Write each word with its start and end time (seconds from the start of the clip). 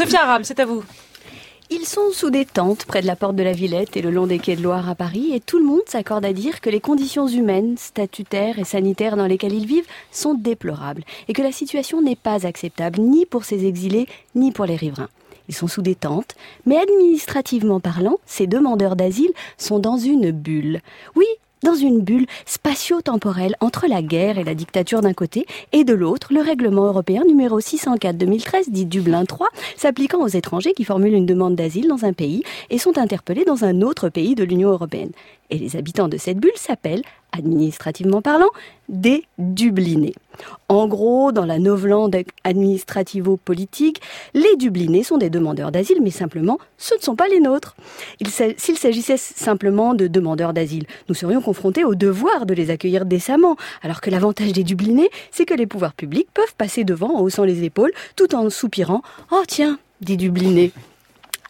Sophia 0.00 0.22
Aram, 0.22 0.44
c'est 0.44 0.60
à 0.60 0.64
vous. 0.64 0.82
Ils 1.68 1.84
sont 1.84 2.10
sous 2.10 2.30
des 2.30 2.46
tentes 2.46 2.86
près 2.86 3.02
de 3.02 3.06
la 3.06 3.16
porte 3.16 3.36
de 3.36 3.42
la 3.42 3.52
Villette 3.52 3.98
et 3.98 4.00
le 4.00 4.10
long 4.10 4.26
des 4.26 4.38
quais 4.38 4.56
de 4.56 4.62
Loire 4.62 4.88
à 4.88 4.94
Paris 4.94 5.32
et 5.34 5.40
tout 5.40 5.58
le 5.58 5.66
monde 5.66 5.82
s'accorde 5.84 6.24
à 6.24 6.32
dire 6.32 6.62
que 6.62 6.70
les 6.70 6.80
conditions 6.80 7.28
humaines, 7.28 7.76
statutaires 7.76 8.58
et 8.58 8.64
sanitaires 8.64 9.18
dans 9.18 9.26
lesquelles 9.26 9.52
ils 9.52 9.66
vivent 9.66 9.86
sont 10.10 10.32
déplorables 10.32 11.04
et 11.28 11.34
que 11.34 11.42
la 11.42 11.52
situation 11.52 12.00
n'est 12.00 12.16
pas 12.16 12.46
acceptable 12.46 12.98
ni 12.98 13.26
pour 13.26 13.44
ces 13.44 13.66
exilés 13.66 14.06
ni 14.34 14.52
pour 14.52 14.64
les 14.64 14.74
riverains. 14.74 15.10
Ils 15.50 15.54
sont 15.54 15.68
sous 15.68 15.82
des 15.82 15.96
tentes, 15.96 16.34
mais 16.64 16.78
administrativement 16.78 17.78
parlant, 17.78 18.20
ces 18.24 18.46
demandeurs 18.46 18.96
d'asile 18.96 19.32
sont 19.58 19.80
dans 19.80 19.98
une 19.98 20.30
bulle. 20.30 20.80
Oui, 21.14 21.26
dans 21.62 21.74
une 21.74 22.00
bulle 22.00 22.26
spatio-temporelle 22.46 23.56
entre 23.60 23.86
la 23.86 24.02
guerre 24.02 24.38
et 24.38 24.44
la 24.44 24.54
dictature 24.54 25.00
d'un 25.00 25.12
côté 25.12 25.46
et 25.72 25.84
de 25.84 25.92
l'autre 25.92 26.32
le 26.32 26.40
règlement 26.40 26.86
européen 26.86 27.22
numéro 27.26 27.60
604-2013 27.60 28.68
dit 28.68 28.86
Dublin 28.86 29.24
3 29.24 29.48
s'appliquant 29.76 30.22
aux 30.22 30.28
étrangers 30.28 30.72
qui 30.72 30.84
formulent 30.84 31.14
une 31.14 31.26
demande 31.26 31.56
d'asile 31.56 31.88
dans 31.88 32.04
un 32.04 32.12
pays 32.12 32.42
et 32.70 32.78
sont 32.78 32.98
interpellés 32.98 33.44
dans 33.44 33.64
un 33.64 33.82
autre 33.82 34.08
pays 34.08 34.34
de 34.34 34.44
l'Union 34.44 34.70
européenne. 34.70 35.10
Et 35.50 35.58
les 35.58 35.76
habitants 35.76 36.08
de 36.08 36.16
cette 36.16 36.38
bulle 36.38 36.50
s'appellent 36.56 37.02
administrativement 37.32 38.22
parlant, 38.22 38.50
des 38.88 39.24
Dublinés. 39.38 40.14
En 40.68 40.88
gros, 40.88 41.32
dans 41.32 41.44
la 41.44 41.58
novlande 41.58 42.16
administrativo-politique, 42.44 44.00
les 44.34 44.56
Dublinés 44.56 45.04
sont 45.04 45.16
des 45.16 45.30
demandeurs 45.30 45.70
d'asile, 45.70 45.98
mais 46.02 46.10
simplement, 46.10 46.58
ce 46.76 46.94
ne 46.96 47.00
sont 47.00 47.14
pas 47.14 47.28
les 47.28 47.40
nôtres. 47.40 47.76
S'il 48.56 48.76
s'agissait 48.76 49.16
simplement 49.16 49.94
de 49.94 50.06
demandeurs 50.08 50.52
d'asile, 50.52 50.86
nous 51.08 51.14
serions 51.14 51.40
confrontés 51.40 51.84
au 51.84 51.94
devoir 51.94 52.46
de 52.46 52.54
les 52.54 52.70
accueillir 52.70 53.04
décemment, 53.04 53.56
alors 53.82 54.00
que 54.00 54.10
l'avantage 54.10 54.52
des 54.52 54.64
Dublinés, 54.64 55.10
c'est 55.30 55.46
que 55.46 55.54
les 55.54 55.66
pouvoirs 55.66 55.94
publics 55.94 56.28
peuvent 56.34 56.54
passer 56.56 56.84
devant 56.84 57.16
en 57.16 57.22
haussant 57.22 57.44
les 57.44 57.64
épaules, 57.64 57.92
tout 58.16 58.34
en 58.34 58.50
soupirant 58.50 59.02
«Oh 59.30 59.42
tiens, 59.46 59.78
des 60.00 60.16
Dublinés!» 60.16 60.72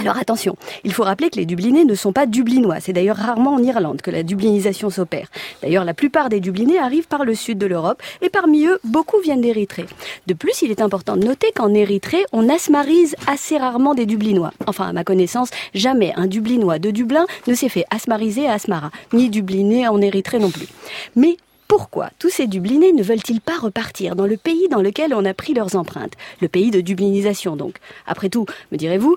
Alors 0.00 0.16
attention, 0.16 0.54
il 0.84 0.92
faut 0.92 1.02
rappeler 1.02 1.28
que 1.28 1.36
les 1.36 1.44
Dublinés 1.44 1.84
ne 1.84 1.96
sont 1.96 2.12
pas 2.12 2.26
dublinois. 2.26 2.78
C'est 2.78 2.92
d'ailleurs 2.92 3.16
rarement 3.16 3.54
en 3.54 3.62
Irlande 3.64 4.00
que 4.00 4.12
la 4.12 4.22
dublinisation 4.22 4.90
s'opère. 4.90 5.26
D'ailleurs, 5.60 5.84
la 5.84 5.92
plupart 5.92 6.28
des 6.28 6.38
Dublinés 6.38 6.78
arrivent 6.78 7.08
par 7.08 7.24
le 7.24 7.34
sud 7.34 7.58
de 7.58 7.66
l'Europe 7.66 8.00
et 8.22 8.28
parmi 8.30 8.64
eux, 8.64 8.78
beaucoup 8.84 9.18
viennent 9.18 9.40
d'Érythrée. 9.40 9.86
De 10.28 10.34
plus, 10.34 10.62
il 10.62 10.70
est 10.70 10.80
important 10.80 11.16
de 11.16 11.26
noter 11.26 11.50
qu'en 11.52 11.74
Érythrée, 11.74 12.24
on 12.32 12.48
asmarise 12.48 13.16
assez 13.26 13.58
rarement 13.58 13.96
des 13.96 14.06
Dublinois. 14.06 14.52
Enfin, 14.68 14.86
à 14.86 14.92
ma 14.92 15.02
connaissance, 15.02 15.50
jamais 15.74 16.12
un 16.14 16.28
Dublinois 16.28 16.78
de 16.78 16.92
Dublin 16.92 17.26
ne 17.48 17.54
s'est 17.54 17.68
fait 17.68 17.84
asmariser 17.90 18.46
à 18.46 18.52
Asmara, 18.52 18.92
ni 19.12 19.30
Dubliné 19.30 19.88
en 19.88 20.00
Érythrée 20.00 20.38
non 20.38 20.50
plus. 20.50 20.68
Mais 21.16 21.38
pourquoi 21.66 22.10
tous 22.20 22.30
ces 22.30 22.46
Dublinés 22.46 22.92
ne 22.92 23.02
veulent-ils 23.02 23.40
pas 23.40 23.58
repartir 23.58 24.14
dans 24.14 24.26
le 24.26 24.36
pays 24.36 24.68
dans 24.70 24.80
lequel 24.80 25.12
on 25.12 25.24
a 25.24 25.34
pris 25.34 25.54
leurs 25.54 25.74
empreintes? 25.74 26.14
Le 26.40 26.46
pays 26.46 26.70
de 26.70 26.80
dublinisation 26.80 27.56
donc. 27.56 27.78
Après 28.06 28.28
tout, 28.28 28.46
me 28.72 28.78
direz-vous, 28.78 29.16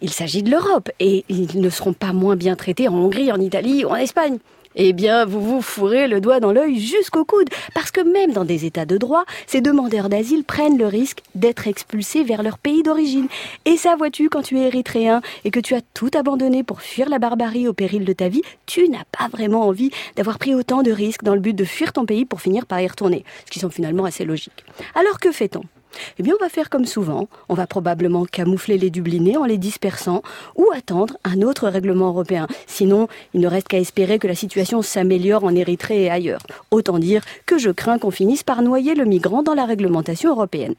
il 0.00 0.10
s'agit 0.10 0.42
de 0.42 0.50
l'Europe 0.50 0.90
et 1.00 1.24
ils 1.28 1.60
ne 1.60 1.70
seront 1.70 1.92
pas 1.92 2.12
moins 2.12 2.36
bien 2.36 2.56
traités 2.56 2.88
en 2.88 2.94
Hongrie, 2.94 3.32
en 3.32 3.40
Italie 3.40 3.84
ou 3.84 3.88
en 3.88 3.96
Espagne. 3.96 4.38
Eh 4.74 4.92
bien, 4.92 5.26
vous 5.26 5.42
vous 5.42 5.60
fourrez 5.60 6.08
le 6.08 6.20
doigt 6.20 6.40
dans 6.40 6.52
l'œil 6.52 6.80
jusqu'au 6.80 7.24
coude, 7.24 7.48
parce 7.74 7.90
que 7.90 8.00
même 8.00 8.32
dans 8.32 8.44
des 8.44 8.64
états 8.64 8.86
de 8.86 8.96
droit, 8.96 9.24
ces 9.46 9.60
demandeurs 9.60 10.08
d'asile 10.08 10.44
prennent 10.44 10.78
le 10.78 10.86
risque 10.86 11.20
d'être 11.34 11.68
expulsés 11.68 12.24
vers 12.24 12.42
leur 12.42 12.58
pays 12.58 12.82
d'origine. 12.82 13.28
Et 13.66 13.76
ça, 13.76 13.96
vois-tu, 13.96 14.30
quand 14.30 14.42
tu 14.42 14.58
es 14.58 14.66
érythréen 14.68 15.20
et 15.44 15.50
que 15.50 15.60
tu 15.60 15.74
as 15.74 15.82
tout 15.94 16.10
abandonné 16.14 16.62
pour 16.62 16.80
fuir 16.80 17.08
la 17.08 17.18
barbarie 17.18 17.68
au 17.68 17.74
péril 17.74 18.04
de 18.04 18.12
ta 18.12 18.28
vie, 18.28 18.42
tu 18.66 18.88
n'as 18.88 19.04
pas 19.16 19.28
vraiment 19.28 19.66
envie 19.66 19.90
d'avoir 20.16 20.38
pris 20.38 20.54
autant 20.54 20.82
de 20.82 20.90
risques 20.90 21.22
dans 21.22 21.34
le 21.34 21.40
but 21.40 21.54
de 21.54 21.64
fuir 21.64 21.92
ton 21.92 22.06
pays 22.06 22.24
pour 22.24 22.40
finir 22.40 22.64
par 22.64 22.80
y 22.80 22.86
retourner, 22.86 23.24
ce 23.44 23.50
qui 23.50 23.58
sont 23.58 23.70
finalement 23.70 24.04
assez 24.04 24.24
logiques. 24.24 24.64
Alors 24.94 25.20
que 25.20 25.32
fait-on? 25.32 25.62
Eh 26.18 26.22
bien, 26.22 26.34
on 26.38 26.42
va 26.42 26.48
faire 26.48 26.70
comme 26.70 26.86
souvent. 26.86 27.28
On 27.48 27.54
va 27.54 27.66
probablement 27.66 28.24
camoufler 28.24 28.78
les 28.78 28.90
Dublinés 28.90 29.36
en 29.36 29.44
les 29.44 29.58
dispersant 29.58 30.22
ou 30.56 30.66
attendre 30.74 31.16
un 31.24 31.42
autre 31.42 31.68
règlement 31.68 32.08
européen. 32.08 32.46
Sinon, 32.66 33.08
il 33.34 33.40
ne 33.40 33.48
reste 33.48 33.68
qu'à 33.68 33.78
espérer 33.78 34.18
que 34.18 34.28
la 34.28 34.34
situation 34.34 34.82
s'améliore 34.82 35.44
en 35.44 35.54
Érythrée 35.54 36.04
et 36.04 36.10
ailleurs. 36.10 36.42
Autant 36.70 36.98
dire 36.98 37.22
que 37.46 37.58
je 37.58 37.70
crains 37.70 37.98
qu'on 37.98 38.10
finisse 38.10 38.42
par 38.42 38.62
noyer 38.62 38.94
le 38.94 39.04
migrant 39.04 39.42
dans 39.42 39.54
la 39.54 39.64
réglementation 39.64 40.30
européenne. 40.30 40.74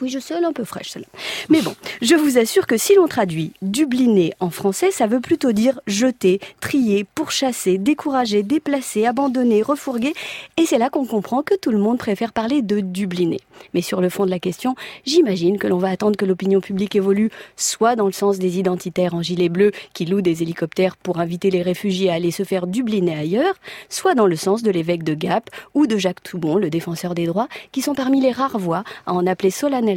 Oui, 0.00 0.10
je 0.10 0.20
sais, 0.20 0.34
un 0.34 0.52
peu 0.52 0.62
fraîche 0.62 0.90
celle-là. 0.90 1.08
Mais 1.48 1.60
bon, 1.60 1.74
je 2.02 2.14
vous 2.14 2.38
assure 2.38 2.68
que 2.68 2.76
si 2.76 2.94
l'on 2.94 3.08
traduit 3.08 3.52
dubliner 3.62 4.32
en 4.38 4.48
français, 4.48 4.92
ça 4.92 5.08
veut 5.08 5.18
plutôt 5.18 5.50
dire 5.50 5.80
jeter, 5.88 6.38
trier, 6.60 7.04
pourchasser, 7.16 7.78
décourager, 7.78 8.44
déplacer, 8.44 9.06
abandonner, 9.06 9.60
refourguer. 9.60 10.14
Et 10.56 10.66
c'est 10.66 10.78
là 10.78 10.88
qu'on 10.88 11.04
comprend 11.04 11.42
que 11.42 11.56
tout 11.56 11.72
le 11.72 11.78
monde 11.78 11.98
préfère 11.98 12.32
parler 12.32 12.62
de 12.62 12.78
dubliner. 12.78 13.40
Mais 13.74 13.82
sur 13.82 14.00
le 14.00 14.08
fond 14.08 14.24
de 14.24 14.30
la 14.30 14.38
question, 14.38 14.76
j'imagine 15.04 15.58
que 15.58 15.66
l'on 15.66 15.78
va 15.78 15.88
attendre 15.88 16.16
que 16.16 16.24
l'opinion 16.24 16.60
publique 16.60 16.94
évolue, 16.94 17.30
soit 17.56 17.96
dans 17.96 18.06
le 18.06 18.12
sens 18.12 18.38
des 18.38 18.60
identitaires 18.60 19.14
en 19.14 19.22
gilet 19.22 19.48
bleu 19.48 19.72
qui 19.94 20.04
louent 20.04 20.20
des 20.20 20.44
hélicoptères 20.44 20.96
pour 20.96 21.18
inviter 21.18 21.50
les 21.50 21.62
réfugiés 21.62 22.10
à 22.10 22.14
aller 22.14 22.30
se 22.30 22.44
faire 22.44 22.68
dubliner 22.68 23.16
ailleurs, 23.16 23.54
soit 23.88 24.14
dans 24.14 24.28
le 24.28 24.36
sens 24.36 24.62
de 24.62 24.70
l'évêque 24.70 25.02
de 25.02 25.14
Gap 25.14 25.50
ou 25.74 25.88
de 25.88 25.96
Jacques 25.96 26.22
Toubon, 26.22 26.56
le 26.56 26.70
défenseur 26.70 27.16
des 27.16 27.26
droits, 27.26 27.48
qui 27.72 27.82
sont 27.82 27.94
parmi 27.94 28.20
les 28.20 28.30
rares 28.30 28.60
voix 28.60 28.84
à 29.04 29.12
en 29.12 29.26
appeler 29.26 29.50
solennellement 29.50 29.87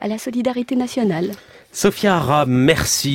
à 0.00 0.08
la 0.08 0.18
solidarité 0.18 0.76
nationale. 0.76 1.30
Sophia 1.72 2.16
Ara, 2.16 2.46
merci. 2.46 3.14